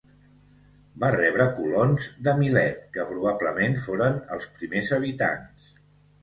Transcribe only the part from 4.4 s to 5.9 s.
primers habitants.